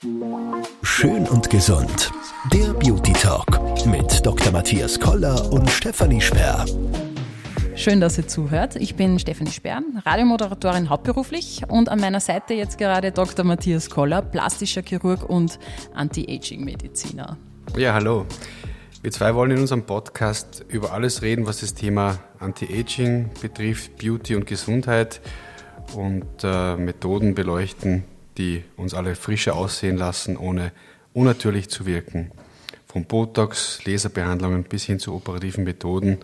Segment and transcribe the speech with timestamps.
[0.00, 2.12] Schön und gesund.
[2.52, 4.52] Der Beauty Talk mit Dr.
[4.52, 6.64] Matthias Koller und Stefanie Sperr.
[7.74, 8.76] Schön, dass ihr zuhört.
[8.76, 13.44] Ich bin Stefanie Sperr, Radiomoderatorin hauptberuflich und an meiner Seite jetzt gerade Dr.
[13.44, 15.58] Matthias Koller, plastischer Chirurg und
[15.94, 17.36] Anti-Aging-Mediziner.
[17.76, 18.24] Ja, hallo.
[19.02, 24.36] Wir zwei wollen in unserem Podcast über alles reden, was das Thema Anti-Aging betrifft, Beauty
[24.36, 25.20] und Gesundheit
[25.96, 28.04] und äh, Methoden beleuchten,
[28.38, 30.72] die uns alle frischer aussehen lassen, ohne
[31.12, 32.30] unnatürlich zu wirken.
[32.86, 36.18] Von Botox, Laserbehandlungen bis hin zu operativen Methoden,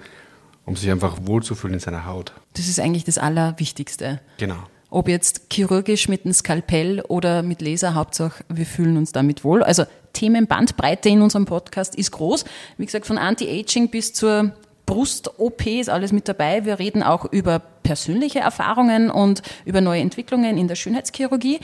[0.65, 2.33] um sich einfach wohlzufühlen in seiner Haut.
[2.55, 4.21] Das ist eigentlich das Allerwichtigste.
[4.39, 4.63] Genau.
[4.89, 9.63] Ob jetzt chirurgisch mit einem Skalpell oder mit Laser, Hauptsache wir fühlen uns damit wohl.
[9.63, 12.45] Also Themenbandbreite in unserem Podcast ist groß.
[12.79, 14.53] Wie gesagt, von Anti-Aging bis zur
[14.87, 16.65] Brust-OP ist alles mit dabei.
[16.65, 21.61] Wir reden auch über persönliche Erfahrungen und über neue Entwicklungen in der Schönheitschirurgie.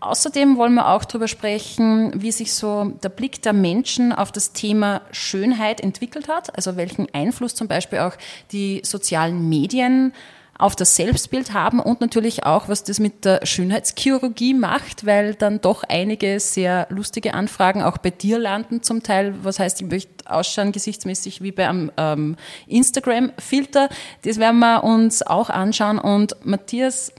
[0.00, 4.52] Außerdem wollen wir auch darüber sprechen, wie sich so der Blick der Menschen auf das
[4.52, 8.12] Thema Schönheit entwickelt hat, also welchen Einfluss zum Beispiel auch
[8.52, 10.12] die sozialen Medien
[10.58, 15.60] auf das Selbstbild haben und natürlich auch, was das mit der Schönheitschirurgie macht, weil dann
[15.60, 19.34] doch einige sehr lustige Anfragen auch bei dir landen zum Teil.
[19.42, 23.88] Was heißt, ich möchte ausschauen gesichtsmäßig wie bei einem ähm, Instagram-Filter.
[24.22, 25.98] Das werden wir uns auch anschauen.
[25.98, 27.12] Und Matthias,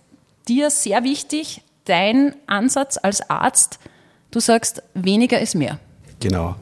[0.48, 3.80] dir sehr wichtig, dein Ansatz als Arzt,
[4.32, 5.80] du sagst, weniger ist mehr.
[6.20, 6.56] Genau.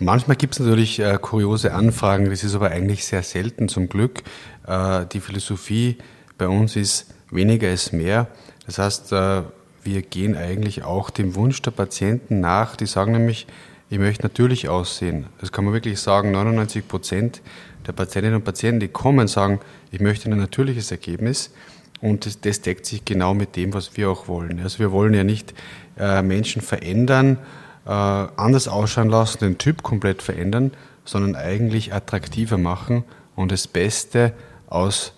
[0.00, 4.22] Manchmal gibt es natürlich äh, kuriose Anfragen, das ist aber eigentlich sehr selten zum Glück.
[4.66, 5.98] Äh, die Philosophie
[6.36, 8.26] bei uns ist, weniger ist mehr.
[8.66, 9.42] Das heißt, äh,
[9.84, 13.46] wir gehen eigentlich auch dem Wunsch der Patienten nach, die sagen nämlich,
[13.90, 15.26] ich möchte natürlich aussehen.
[15.40, 17.42] Das kann man wirklich sagen, 99 Prozent
[17.86, 19.60] der Patientinnen und Patienten, die kommen, sagen,
[19.92, 21.52] ich möchte ein natürliches Ergebnis.
[22.00, 24.60] Und das, das, deckt sich genau mit dem, was wir auch wollen.
[24.60, 25.54] Also wir wollen ja nicht
[25.98, 27.38] äh, Menschen verändern,
[27.86, 30.72] äh, anders ausschauen lassen, den Typ komplett verändern,
[31.04, 33.04] sondern eigentlich attraktiver machen
[33.36, 34.32] und das Beste
[34.66, 35.12] aus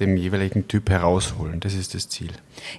[0.00, 1.60] dem jeweiligen Typ herausholen.
[1.60, 2.30] Das ist das Ziel.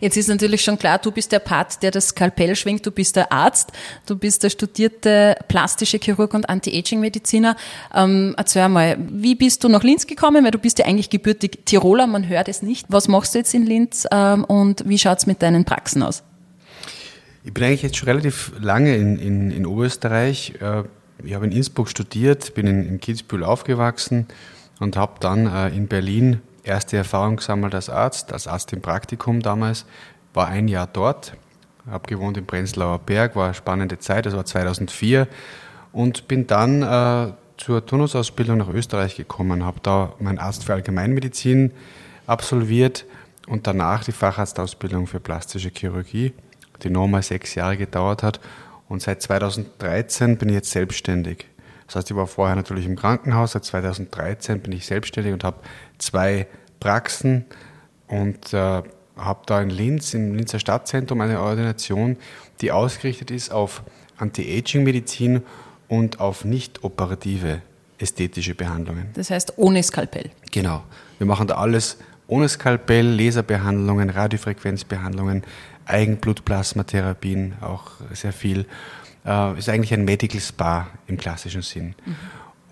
[0.01, 3.15] Jetzt ist natürlich schon klar, du bist der Part, der das Skalpell schwingt, du bist
[3.15, 3.71] der Arzt,
[4.05, 7.55] du bist der studierte plastische Chirurg und Anti-Aging-Mediziner.
[7.93, 10.43] Ähm, erzähl mal, wie bist du nach Linz gekommen?
[10.43, 12.87] Weil du bist ja eigentlich gebürtig Tiroler, man hört es nicht.
[12.89, 16.21] Was machst du jetzt in Linz ähm, und wie schaut es mit deinen Praxen aus?
[17.45, 20.55] Ich bin eigentlich jetzt schon relativ lange in, in, in Oberösterreich.
[20.59, 20.83] Äh,
[21.23, 24.27] ich habe in Innsbruck studiert, bin in, in Kitzbühel aufgewachsen
[24.79, 29.41] und habe dann äh, in Berlin erste Erfahrung gesammelt als Arzt, als Arzt im Praktikum
[29.41, 29.85] damals,
[30.33, 31.33] war ein Jahr dort,
[31.89, 35.27] habe gewohnt im Prenzlauer Berg, war eine spannende Zeit, das war 2004
[35.93, 41.71] und bin dann äh, zur Turnusausbildung nach Österreich gekommen, habe da meinen Arzt für Allgemeinmedizin
[42.27, 43.05] absolviert
[43.47, 46.33] und danach die Facharztausbildung für plastische Chirurgie,
[46.83, 48.39] die nochmal sechs Jahre gedauert hat
[48.89, 51.45] und seit 2013 bin ich jetzt selbstständig.
[51.88, 55.57] Das heißt, ich war vorher natürlich im Krankenhaus, seit 2013 bin ich selbstständig und habe
[55.97, 56.47] zwei
[56.79, 57.46] Praxen
[58.07, 58.84] und äh,
[59.18, 62.18] habe da in Linz, im Linzer Stadtzentrum, eine Ordination,
[62.62, 63.84] die ausgerichtet ist auf
[64.18, 65.44] Anti-Aging-Medizin
[65.88, 67.62] und auf nicht operative
[67.97, 69.09] ästhetische Behandlungen.
[69.13, 70.31] Das heißt ohne Skalpell.
[70.52, 70.84] Genau.
[71.17, 71.97] Wir machen da alles
[72.28, 75.44] ohne Skalpell, Laserbehandlungen, Radiofrequenzbehandlungen,
[75.85, 78.66] Eigenblutplasmatherapien, auch sehr viel
[79.25, 81.95] äh, ist eigentlich ein Medical Spa im klassischen Sinn.
[82.05, 82.15] Mhm.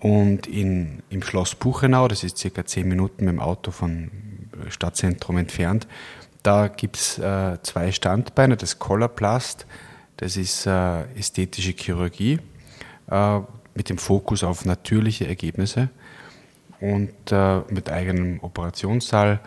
[0.00, 4.10] Und in, im Schloss Buchenau, das ist circa zehn Minuten mit dem Auto vom
[4.68, 5.86] Stadtzentrum entfernt,
[6.42, 9.66] da gibt es äh, zwei Standbeine, das Collarplast,
[10.18, 12.38] das ist äh, ästhetische Chirurgie
[13.10, 13.40] äh,
[13.74, 15.88] mit dem Fokus auf natürliche Ergebnisse
[16.80, 19.40] und äh, mit eigenem Operationssaal.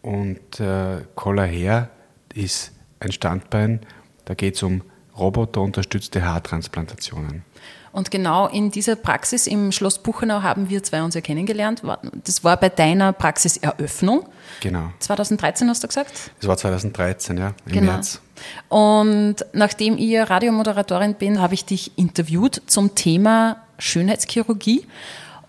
[0.00, 1.90] Und äh, Collar Hair
[2.34, 3.80] ist ein Standbein,
[4.24, 4.80] da geht es um
[5.18, 7.44] roboterunterstützte Haartransplantationen.
[7.92, 11.82] Und genau in dieser Praxis im Schloss Buchenau haben wir zwei uns ja kennengelernt.
[12.24, 14.26] Das war bei deiner Praxiseröffnung.
[14.60, 14.92] Genau.
[14.98, 16.12] 2013 hast du gesagt?
[16.38, 17.92] Das war 2013, ja, im genau.
[17.92, 18.20] März.
[18.68, 24.86] Und nachdem ich Radiomoderatorin bin, habe ich dich interviewt zum Thema Schönheitschirurgie.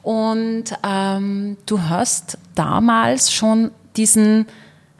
[0.01, 4.47] Und ähm, du hast damals schon diesen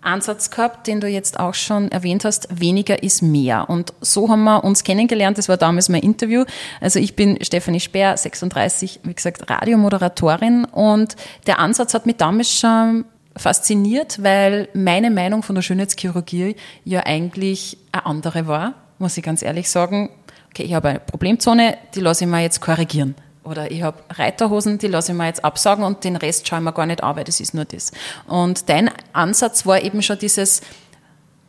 [0.01, 3.69] Ansatz gehabt, den du jetzt auch schon erwähnt hast, weniger ist mehr.
[3.69, 6.45] Und so haben wir uns kennengelernt, das war damals mein Interview.
[6.81, 11.15] Also ich bin Stefanie Speer, 36, wie gesagt, Radiomoderatorin und
[11.47, 13.05] der Ansatz hat mich damals schon
[13.35, 19.41] fasziniert, weil meine Meinung von der Schönheitschirurgie ja eigentlich eine andere war, muss ich ganz
[19.41, 20.09] ehrlich sagen.
[20.49, 23.15] Okay, ich habe eine Problemzone, die lasse ich mir jetzt korrigieren.
[23.43, 26.65] Oder ich habe Reiterhosen, die lasse ich mir jetzt absagen und den Rest schaue ich
[26.65, 27.91] mir gar nicht an, weil das ist nur das.
[28.27, 30.61] Und dein Ansatz war eben schon dieses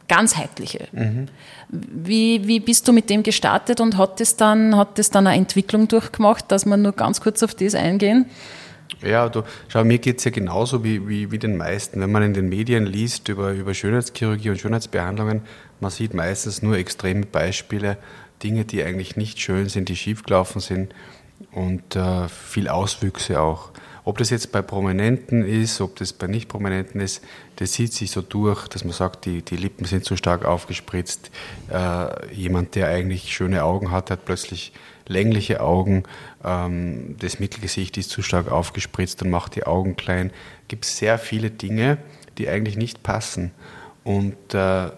[0.09, 0.89] ganzheitliche.
[0.93, 1.27] Mhm.
[1.69, 5.37] Wie, wie bist du mit dem gestartet und hat das dann, hat das dann eine
[5.37, 8.27] Entwicklung durchgemacht, dass wir nur ganz kurz auf das eingehen?
[9.03, 12.01] Ja, du, schau, mir geht es ja genauso wie, wie, wie den meisten.
[12.01, 15.43] Wenn man in den Medien liest über, über Schönheitschirurgie und Schönheitsbehandlungen,
[15.79, 17.97] man sieht meistens nur extreme Beispiele,
[18.43, 20.95] Dinge, die eigentlich nicht schön sind, die schiefgelaufen sind
[21.53, 23.71] und äh, viel Auswüchse auch.
[24.05, 27.23] Ob das jetzt bei Prominenten ist, ob das bei Nicht-Prominenten ist,
[27.57, 31.31] das zieht sich so durch, dass man sagt, die, die Lippen sind zu stark aufgespritzt.
[31.71, 34.73] Äh, jemand, der eigentlich schöne Augen hat, hat plötzlich
[35.07, 36.05] längliche Augen.
[36.43, 40.31] Ähm, das Mittelgesicht ist zu stark aufgespritzt und macht die Augen klein.
[40.63, 41.99] Es gibt sehr viele Dinge,
[42.39, 43.53] die eigentlich nicht passen.
[44.03, 44.91] Und äh,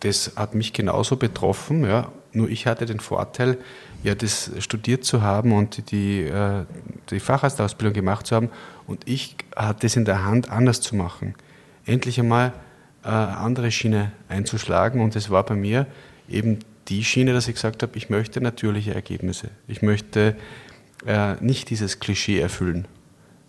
[0.00, 1.84] das hat mich genauso betroffen.
[1.84, 2.12] Ja.
[2.32, 3.56] Nur ich hatte den Vorteil,
[4.02, 6.64] ja, das studiert zu haben und die, äh,
[7.10, 8.50] die Facharztausbildung gemacht zu haben.
[8.86, 11.34] Und ich hatte es in der Hand, anders zu machen.
[11.84, 12.52] Endlich einmal
[13.04, 15.00] äh, andere Schiene einzuschlagen.
[15.00, 15.86] Und es war bei mir
[16.28, 19.50] eben die Schiene, dass ich gesagt habe, ich möchte natürliche Ergebnisse.
[19.66, 20.36] Ich möchte
[21.04, 22.86] äh, nicht dieses Klischee erfüllen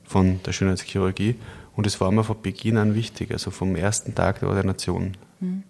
[0.03, 1.35] von der Schönheitschirurgie.
[1.75, 5.15] Und es war mir von Beginn an wichtig, also vom ersten Tag der Ordination.
[5.39, 5.63] Mhm.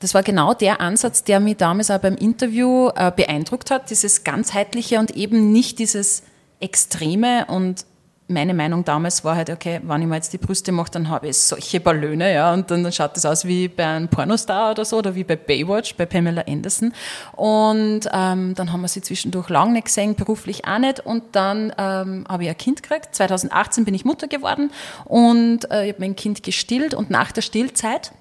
[0.00, 4.24] Das war genau der Ansatz, der mich damals auch beim Interview äh, beeindruckt hat, dieses
[4.24, 6.22] ganzheitliche und eben nicht dieses
[6.58, 7.84] Extreme und
[8.30, 11.28] meine Meinung damals war halt, okay, wenn ich mir jetzt die Brüste mache, dann habe
[11.28, 14.84] ich solche Ballone, ja, und dann, dann schaut das aus wie bei einem Pornostar oder
[14.84, 16.92] so, oder wie bei Baywatch, bei Pamela Anderson.
[17.32, 21.00] Und ähm, dann haben wir sie zwischendurch lang nicht gesehen, beruflich auch nicht.
[21.00, 23.14] Und dann ähm, habe ich ein Kind gekriegt.
[23.14, 24.70] 2018 bin ich Mutter geworden
[25.04, 26.94] und äh, ich habe mein Kind gestillt.
[26.94, 28.12] Und nach der Stillzeit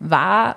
[0.00, 0.56] war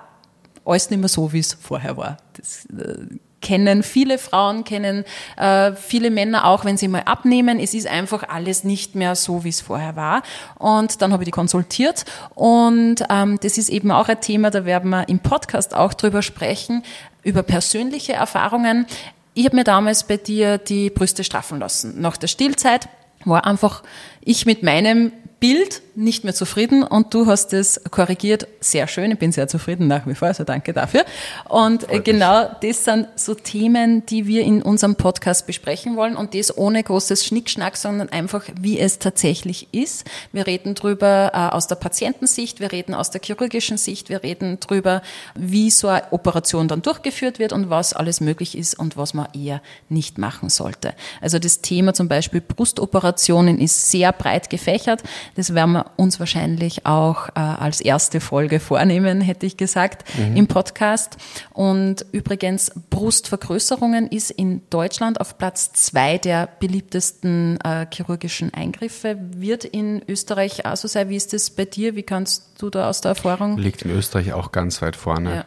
[0.67, 2.17] alles nicht mehr so, wie es vorher war.
[2.33, 5.05] Das äh, kennen viele Frauen, kennen
[5.37, 7.59] äh, viele Männer auch, wenn sie mal abnehmen.
[7.59, 10.23] Es ist einfach alles nicht mehr so, wie es vorher war.
[10.57, 12.05] Und dann habe ich die konsultiert
[12.35, 16.21] und ähm, das ist eben auch ein Thema, da werden wir im Podcast auch drüber
[16.21, 16.83] sprechen,
[17.23, 18.85] über persönliche Erfahrungen.
[19.33, 22.01] Ich habe mir damals bei dir die Brüste straffen lassen.
[22.01, 22.89] Nach der Stillzeit
[23.23, 23.83] war einfach
[24.21, 28.47] ich mit meinem Bild nicht mehr zufrieden und du hast es korrigiert.
[28.59, 31.05] Sehr schön, ich bin sehr zufrieden nach wie vor, also danke dafür.
[31.49, 32.57] Und Freut genau mich.
[32.61, 37.25] das sind so Themen, die wir in unserem Podcast besprechen wollen und das ohne großes
[37.25, 40.05] Schnickschnack, sondern einfach, wie es tatsächlich ist.
[40.31, 44.59] Wir reden drüber äh, aus der Patientensicht, wir reden aus der chirurgischen Sicht, wir reden
[44.59, 45.01] drüber,
[45.35, 49.27] wie so eine Operation dann durchgeführt wird und was alles möglich ist und was man
[49.33, 50.93] eher nicht machen sollte.
[51.21, 55.03] Also das Thema zum Beispiel Brustoperationen ist sehr breit gefächert.
[55.35, 60.35] Das werden wir uns wahrscheinlich auch äh, als erste Folge vornehmen, hätte ich gesagt, mhm.
[60.35, 61.17] im Podcast.
[61.53, 69.17] Und übrigens, Brustvergrößerungen ist in Deutschland auf Platz zwei der beliebtesten äh, chirurgischen Eingriffe.
[69.35, 71.09] Wird in Österreich auch so sein.
[71.09, 71.95] Wie ist das bei dir?
[71.95, 73.57] Wie kannst du da aus der Erfahrung?
[73.57, 75.35] Liegt in Österreich auch ganz weit vorne.
[75.35, 75.45] Ja.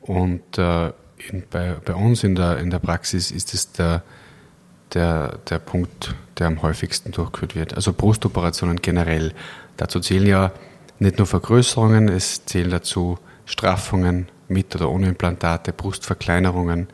[0.00, 0.92] Und äh,
[1.30, 4.02] in, bei, bei uns in der, in der Praxis ist es der
[4.94, 7.74] der, der Punkt, der am häufigsten durchgeführt wird.
[7.74, 9.32] Also Brustoperationen generell.
[9.76, 10.52] Dazu zählen ja
[10.98, 16.88] nicht nur Vergrößerungen, es zählen dazu Straffungen mit oder ohne Implantate, Brustverkleinerungen,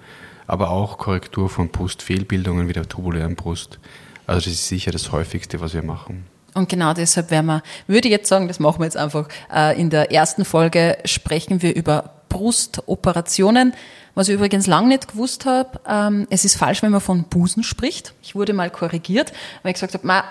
[0.47, 3.79] aber auch Korrektur von Brustfehlbildungen wie der tubulären Brust.
[4.27, 6.27] Also das ist sicher das häufigste, was wir machen.
[6.55, 9.79] Und genau deshalb werden wir, würde ich jetzt sagen, das machen wir jetzt einfach, äh,
[9.81, 13.75] in der ersten Folge sprechen wir über Brustoperationen.
[14.17, 17.63] Was ich übrigens lange nicht gewusst habe, ähm, es ist falsch, wenn man von Busen
[17.63, 18.13] spricht.
[18.23, 20.25] Ich wurde mal korrigiert, weil ich gesagt habe,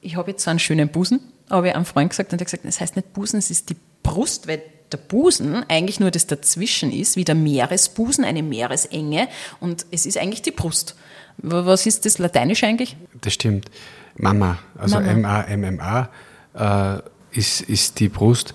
[0.00, 2.46] ich habe jetzt so einen schönen Busen, habe ich einem Freund gesagt und er hat
[2.46, 6.28] gesagt, das heißt nicht Busen, es ist die Brust, weil der Busen eigentlich nur das
[6.28, 9.28] dazwischen ist, wie der Meeresbusen, eine Meeresenge
[9.58, 10.94] und es ist eigentlich die Brust.
[11.38, 12.96] Was ist das Lateinische eigentlich?
[13.20, 13.70] Das stimmt.
[14.16, 16.08] Mama, also M-A-M-M-A
[16.54, 17.00] äh,
[17.32, 18.54] ist, ist die Brust.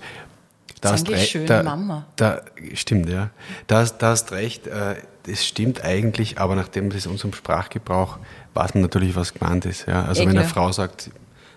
[0.80, 2.06] Da das ist eigentlich schön, da, Mama.
[2.16, 2.42] Da,
[2.74, 3.30] stimmt, ja.
[3.66, 4.66] Da, da hast recht.
[4.66, 8.18] Äh, das stimmt eigentlich, aber nachdem das in unserem Sprachgebrauch
[8.54, 9.86] weiß man natürlich, was gemeint ist.
[9.86, 10.04] Ja.
[10.04, 10.32] Also Ekle.
[10.32, 11.10] wenn eine Frau sagt,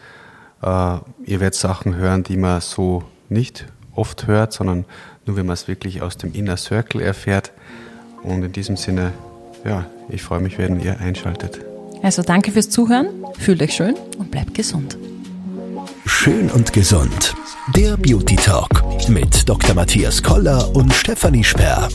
[0.63, 4.85] äh, ihr werdet Sachen hören, die man so nicht oft hört, sondern
[5.27, 7.53] nur wenn man es wirklich aus dem Inner Circle erfährt.
[8.23, 9.13] Und in diesem Sinne,
[9.65, 11.61] ja, ich freue mich, wenn ihr einschaltet.
[12.03, 14.97] Also danke fürs Zuhören, fühlt euch schön und bleibt gesund.
[16.07, 17.35] Schön und gesund.
[17.77, 19.75] Der Beauty Talk mit Dr.
[19.75, 21.89] Matthias Koller und Stefanie Sperr.